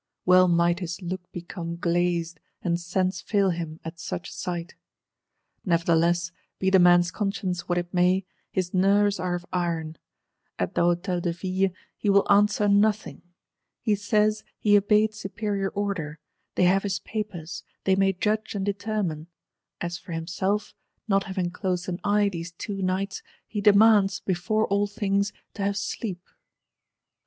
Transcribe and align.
Well 0.25 0.47
might 0.47 0.79
his 0.79 0.99
"look 1.03 1.31
become 1.31 1.75
glazed," 1.77 2.39
and 2.63 2.79
sense 2.79 3.21
fail 3.21 3.51
him, 3.51 3.79
at 3.85 3.99
such 3.99 4.31
sight!—Nevertheless, 4.33 6.31
be 6.57 6.71
the 6.71 6.79
man's 6.79 7.11
conscience 7.11 7.69
what 7.69 7.77
it 7.77 7.93
may, 7.93 8.25
his 8.49 8.73
nerves 8.73 9.19
are 9.19 9.35
of 9.35 9.45
iron. 9.53 9.99
At 10.57 10.73
the 10.73 10.81
Hôtel 10.81 11.21
de 11.21 11.31
Ville, 11.33 11.69
he 11.99 12.09
will 12.09 12.25
answer 12.31 12.67
nothing. 12.67 13.21
He 13.79 13.93
says, 13.93 14.43
he 14.57 14.75
obeyed 14.75 15.13
superior 15.13 15.69
order; 15.69 16.17
they 16.55 16.63
have 16.63 16.81
his 16.81 16.97
papers; 16.97 17.61
they 17.83 17.95
may 17.95 18.11
judge 18.11 18.55
and 18.55 18.65
determine: 18.65 19.27
as 19.81 19.99
for 19.99 20.13
himself, 20.13 20.73
not 21.07 21.25
having 21.25 21.51
closed 21.51 21.87
an 21.87 21.99
eye 22.03 22.27
these 22.27 22.51
two 22.51 22.81
nights, 22.81 23.21
he 23.45 23.61
demands, 23.61 24.19
before 24.19 24.65
all 24.65 24.87
things, 24.87 25.31
to 25.53 25.61
have 25.61 25.77
sleep. 25.77 26.27